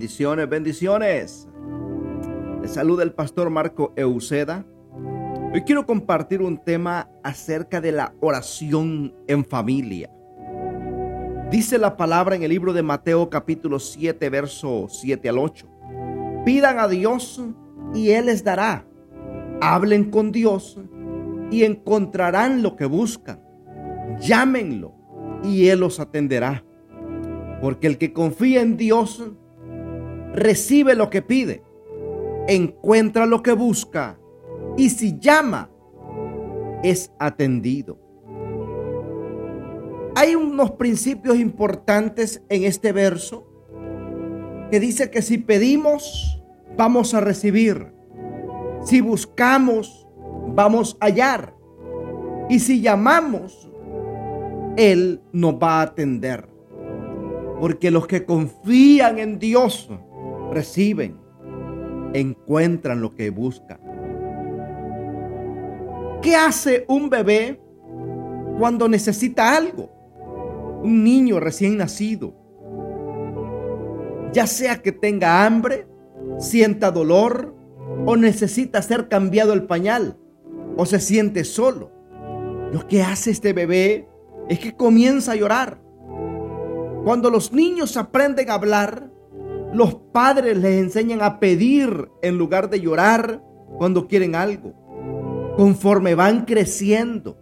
[0.00, 1.48] Bendiciones, bendiciones.
[2.62, 4.64] Le saluda el pastor Marco Euseda.
[5.52, 10.10] Hoy quiero compartir un tema acerca de la oración en familia.
[11.50, 15.68] Dice la palabra en el libro de Mateo capítulo 7, verso 7 al 8.
[16.46, 17.38] Pidan a Dios
[17.94, 18.86] y Él les dará.
[19.60, 20.78] Hablen con Dios
[21.50, 23.38] y encontrarán lo que buscan.
[24.18, 24.94] Llámenlo
[25.44, 26.64] y Él los atenderá.
[27.60, 29.22] Porque el que confía en Dios
[30.34, 31.62] recibe lo que pide,
[32.48, 34.18] encuentra lo que busca
[34.76, 35.70] y si llama,
[36.82, 37.98] es atendido.
[40.16, 43.46] Hay unos principios importantes en este verso
[44.70, 46.42] que dice que si pedimos,
[46.76, 47.92] vamos a recibir.
[48.84, 50.08] Si buscamos,
[50.54, 51.54] vamos a hallar.
[52.48, 53.70] Y si llamamos,
[54.76, 56.48] Él nos va a atender.
[57.60, 59.90] Porque los que confían en Dios
[60.50, 61.18] reciben,
[62.12, 63.78] encuentran lo que buscan.
[66.22, 67.60] ¿Qué hace un bebé
[68.58, 69.90] cuando necesita algo?
[70.82, 72.34] Un niño recién nacido.
[74.32, 75.86] Ya sea que tenga hambre,
[76.38, 77.54] sienta dolor
[78.06, 80.16] o necesita ser cambiado el pañal
[80.76, 81.90] o se siente solo.
[82.72, 84.08] Lo que hace este bebé
[84.48, 85.80] es que comienza a llorar
[87.04, 89.09] cuando los niños aprenden a hablar,
[89.72, 93.42] los padres les enseñan a pedir en lugar de llorar
[93.78, 94.74] cuando quieren algo.
[95.56, 97.38] Conforme van creciendo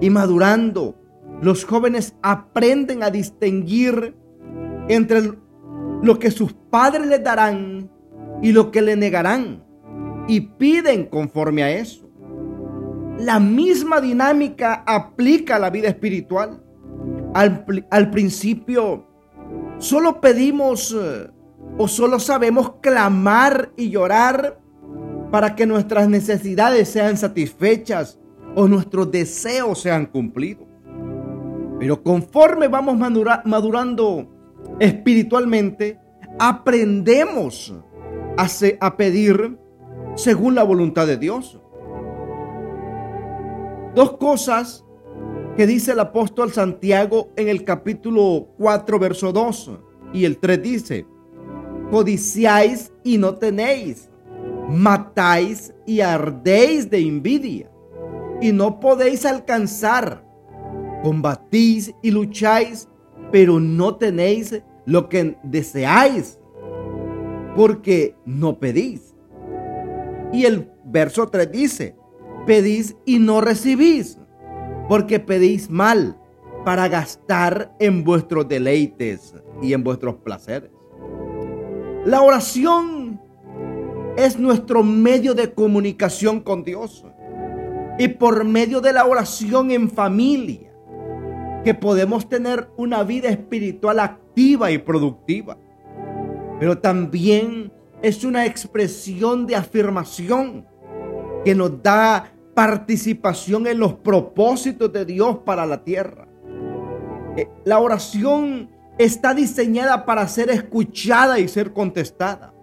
[0.00, 0.96] y madurando,
[1.40, 4.16] los jóvenes aprenden a distinguir
[4.88, 5.32] entre
[6.02, 7.90] lo que sus padres les darán
[8.42, 9.64] y lo que le negarán
[10.28, 12.08] y piden conforme a eso.
[13.18, 16.62] La misma dinámica aplica a la vida espiritual.
[17.34, 19.06] Al, principio
[19.78, 21.28] solo pedimos eh,
[21.78, 24.58] o solo sabemos clamar y llorar
[25.30, 28.18] para que nuestras necesidades sean satisfechas
[28.54, 30.66] o nuestros deseos sean cumplidos.
[31.78, 34.26] Pero conforme vamos madurando
[34.80, 36.00] espiritualmente,
[36.38, 37.74] aprendemos
[38.38, 38.46] a,
[38.80, 39.58] a pedir
[40.14, 41.60] según la voluntad de Dios.
[43.94, 44.84] Dos cosas
[45.56, 49.70] que dice el apóstol Santiago en el capítulo 4, verso 2
[50.12, 51.06] y el 3 dice,
[51.90, 54.10] codiciáis y no tenéis,
[54.68, 57.70] matáis y ardéis de envidia
[58.40, 60.24] y no podéis alcanzar,
[61.02, 62.88] combatís y lucháis,
[63.32, 66.38] pero no tenéis lo que deseáis,
[67.56, 69.14] porque no pedís.
[70.32, 71.96] Y el verso 3 dice,
[72.46, 74.18] pedís y no recibís
[74.88, 76.16] porque pedís mal
[76.64, 80.70] para gastar en vuestros deleites y en vuestros placeres.
[82.06, 83.20] La oración
[84.16, 87.04] es nuestro medio de comunicación con Dios.
[87.98, 90.72] Y por medio de la oración en familia,
[91.64, 95.58] que podemos tener una vida espiritual activa y productiva.
[96.60, 97.72] Pero también
[98.02, 100.64] es una expresión de afirmación
[101.44, 106.28] que nos da participación en los propósitos de Dios para la tierra.
[107.36, 112.54] Eh, la oración está diseñada para ser escuchada y ser contestada.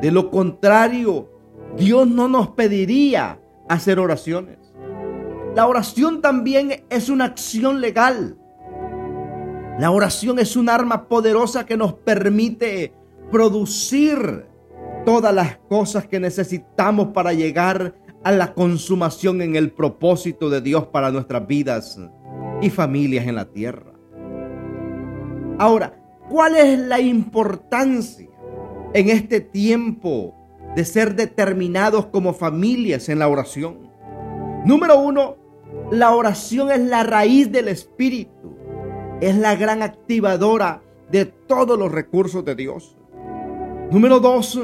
[0.00, 1.30] De lo contrario,
[1.76, 4.58] Dios no nos pediría hacer oraciones.
[5.54, 8.36] La oración también es una acción legal.
[9.78, 12.92] La oración es un arma poderosa que nos permite
[13.30, 14.46] producir
[15.04, 20.86] todas las cosas que necesitamos para llegar a la consumación en el propósito de Dios
[20.86, 21.98] para nuestras vidas
[22.62, 23.93] y familias en la tierra.
[25.58, 25.94] Ahora,
[26.28, 28.28] ¿cuál es la importancia
[28.92, 30.34] en este tiempo
[30.74, 33.90] de ser determinados como familias en la oración?
[34.64, 35.36] Número uno,
[35.90, 38.56] la oración es la raíz del Espíritu,
[39.20, 42.96] es la gran activadora de todos los recursos de Dios.
[43.90, 44.58] Número dos,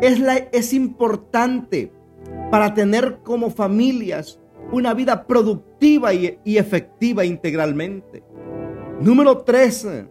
[0.00, 1.92] es, importante
[2.50, 4.40] para tener como familias
[4.72, 8.22] una vida productiva y, efectiva integralmente.
[9.00, 10.06] Número 13.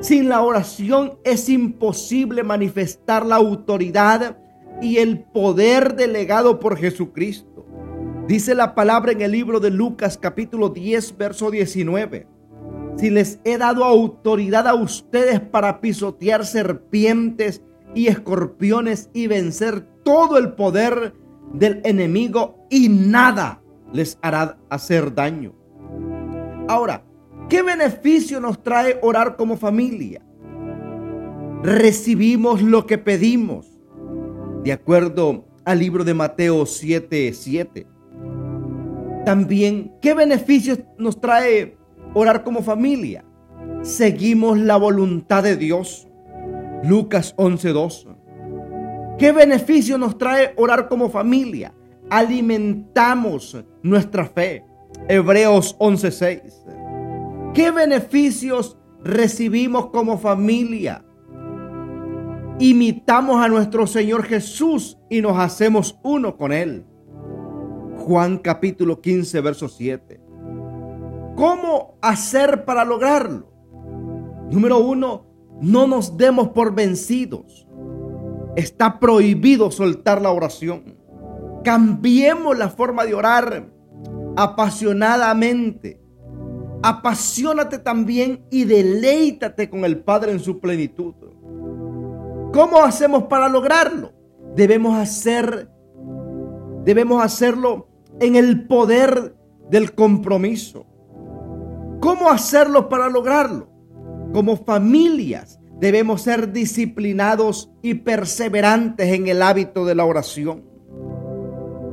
[0.00, 4.38] Sin la oración es imposible manifestar la autoridad
[4.80, 7.66] y el poder delegado por Jesucristo.
[8.28, 12.28] Dice la palabra en el libro de Lucas capítulo 10, verso 19.
[12.96, 17.62] Si les he dado autoridad a ustedes para pisotear serpientes
[17.92, 21.12] y escorpiones y vencer todo el poder
[21.52, 23.62] del enemigo y nada
[23.92, 25.54] les hará hacer daño.
[26.68, 27.02] Ahora,
[27.48, 30.22] ¿qué beneficio nos trae orar como familia?
[31.62, 33.66] recibimos lo que pedimos.
[34.62, 37.32] De acuerdo al libro de Mateo 7:7.
[37.32, 37.86] 7.
[39.24, 41.76] También, ¿qué beneficios nos trae
[42.14, 43.24] orar como familia?
[43.82, 46.08] Seguimos la voluntad de Dios.
[46.82, 48.06] Lucas 11:2.
[49.18, 51.74] ¿Qué beneficio nos trae orar como familia?
[52.08, 54.64] Alimentamos nuestra fe.
[55.08, 56.64] Hebreos 11:6.
[57.54, 61.04] ¿Qué beneficios recibimos como familia?
[62.60, 66.84] Imitamos a nuestro Señor Jesús y nos hacemos uno con Él.
[67.98, 70.20] Juan capítulo 15, verso 7.
[71.36, 73.48] ¿Cómo hacer para lograrlo?
[74.50, 75.26] Número uno,
[75.60, 77.68] no nos demos por vencidos.
[78.56, 80.96] Está prohibido soltar la oración.
[81.62, 83.68] Cambiemos la forma de orar
[84.36, 86.00] apasionadamente.
[86.82, 91.14] Apasionate también y deleítate con el Padre en su plenitud.
[92.52, 94.12] ¿Cómo hacemos para lograrlo?
[94.54, 95.68] Debemos hacer
[96.84, 97.88] debemos hacerlo
[98.18, 99.34] en el poder
[99.68, 100.86] del compromiso.
[102.00, 103.68] ¿Cómo hacerlo para lograrlo?
[104.32, 110.64] Como familias debemos ser disciplinados y perseverantes en el hábito de la oración.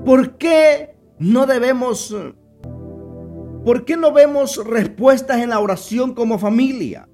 [0.06, 2.16] ¿Por qué no debemos,
[3.66, 7.10] por qué no vemos respuestas en la oración como familia?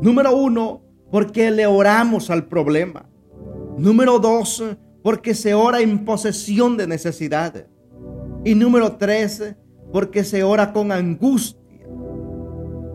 [0.00, 0.82] Número uno,
[1.12, 3.06] porque le oramos al problema.
[3.76, 4.64] Número dos,
[5.02, 7.66] porque se ora en posesión de necesidades.
[8.44, 9.54] Y número tres,
[9.92, 11.86] porque se ora con angustia.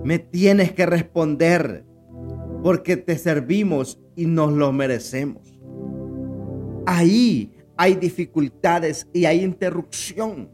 [0.03, 1.85] Me tienes que responder
[2.63, 5.59] porque te servimos y nos lo merecemos.
[6.87, 10.49] Ahí hay dificultades y hay interrupción.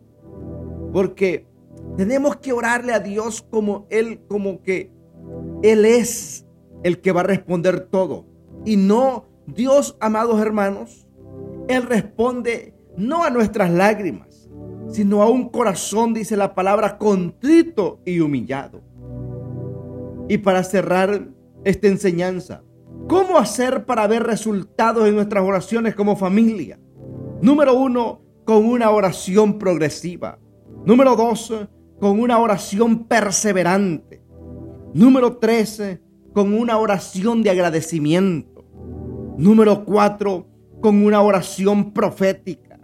[0.92, 1.51] Porque
[2.02, 4.92] tenemos que orarle a Dios como Él, como que
[5.62, 6.48] Él es
[6.82, 8.26] el que va a responder todo.
[8.66, 11.08] Y no, Dios, amados hermanos,
[11.68, 14.32] Él responde no a nuestras lágrimas
[14.90, 18.82] sino a un corazón, dice la palabra, contrito y humillado.
[20.28, 21.30] Y para cerrar
[21.64, 22.64] esta enseñanza,
[23.08, 26.78] ¿cómo hacer para ver resultados en nuestras oraciones como familia?
[27.42, 30.40] Número uno, con una oración progresiva.
[30.84, 31.54] Número dos,
[32.02, 34.24] con una oración perseverante.
[34.92, 36.00] Número tres,
[36.34, 38.66] con una oración de agradecimiento.
[39.38, 40.48] Número cuatro,
[40.82, 42.80] con una oración profética.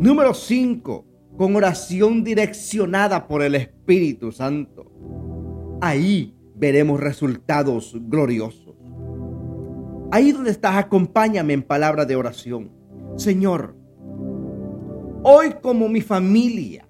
[0.00, 1.06] Número cinco,
[1.38, 4.90] con oración direccionada por el Espíritu Santo.
[5.80, 8.74] Ahí veremos resultados gloriosos.
[10.10, 12.72] Ahí donde estás, acompáñame en palabra de oración.
[13.14, 13.76] Señor,
[15.22, 16.89] hoy como mi familia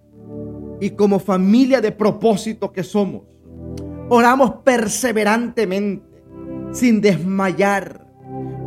[0.80, 3.22] y como familia de propósito que somos,
[4.08, 6.22] oramos perseverantemente,
[6.72, 8.06] sin desmayar,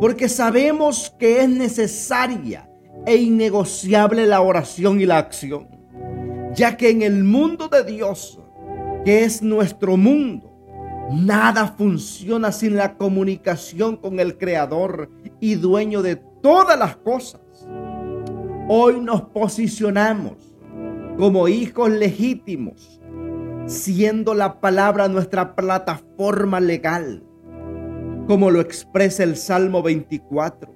[0.00, 2.70] porque sabemos que es necesaria
[3.06, 5.74] e innegociable la oración y la acción
[6.54, 8.38] ya que en el mundo de Dios,
[9.04, 10.52] que es nuestro mundo,
[11.10, 17.40] nada funciona sin la comunicación con el Creador y dueño de todas las cosas.
[18.68, 20.53] Hoy nos posicionamos
[21.18, 23.00] como hijos legítimos,
[23.66, 27.22] siendo la palabra nuestra plataforma legal,
[28.26, 30.72] como lo expresa el Salmo 24.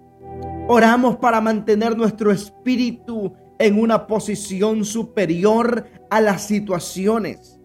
[0.69, 7.59] Oramos para mantener nuestro espíritu en una posición superior a las situaciones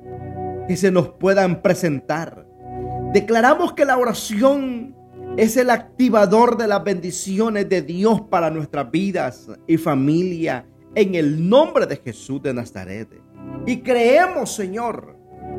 [0.67, 2.47] que se nos puedan presentar.
[3.13, 4.95] Declaramos que la oración
[5.37, 10.65] es el activador de las bendiciones de Dios para nuestras vidas y familia
[10.95, 13.09] en el nombre de Jesús de Nazaret.
[13.65, 15.17] Y creemos, Señor,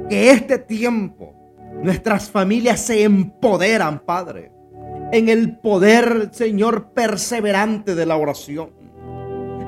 [0.08, 1.34] que este tiempo
[1.82, 4.52] nuestras familias se empoderan, Padre,
[5.12, 8.84] en el poder, Señor, perseverante de la oración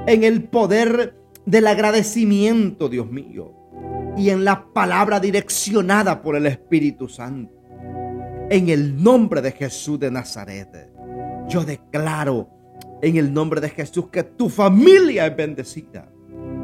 [0.07, 3.53] en el poder del agradecimiento, Dios mío,
[4.17, 7.53] y en la palabra direccionada por el Espíritu Santo.
[8.49, 10.91] En el nombre de Jesús de Nazaret,
[11.49, 12.49] yo declaro
[13.03, 16.09] en el nombre de Jesús que tu familia es bendecida,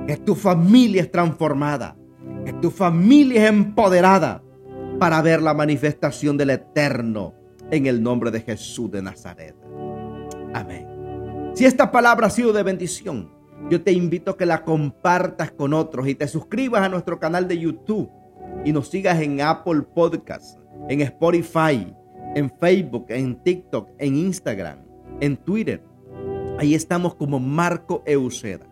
[0.07, 1.97] que tu familia es transformada,
[2.45, 4.43] que tu familia es empoderada
[4.99, 7.35] para ver la manifestación del eterno
[7.71, 9.55] en el nombre de Jesús de Nazaret.
[10.55, 10.87] Amén.
[11.55, 13.31] Si esta palabra ha sido de bendición,
[13.71, 17.47] yo te invito a que la compartas con otros y te suscribas a nuestro canal
[17.47, 18.11] de YouTube
[18.65, 20.59] y nos sigas en Apple Podcasts,
[20.89, 21.93] en Spotify,
[22.35, 24.79] en Facebook, en TikTok, en Instagram,
[25.21, 25.83] en Twitter.
[26.59, 28.67] Ahí estamos como Marco Euseda.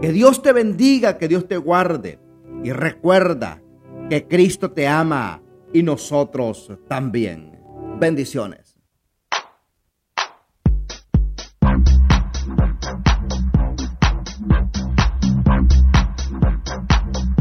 [0.00, 2.18] Que Dios te bendiga, que Dios te guarde.
[2.64, 3.62] Y recuerda
[4.08, 5.42] que Cristo te ama
[5.72, 7.58] y nosotros también.
[7.98, 8.65] Bendiciones.